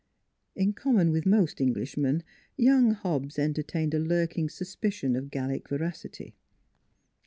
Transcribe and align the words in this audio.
In 0.55 0.73
common 0.73 1.11
with 1.11 1.27
most 1.27 1.61
Englishmen 1.61 2.23
young 2.57 2.89
Hobbs 2.89 3.37
entertained 3.37 3.93
a 3.93 3.99
lurking 3.99 4.49
suspicion 4.49 5.15
of 5.15 5.29
Gallic 5.29 5.69
veracity. 5.69 6.33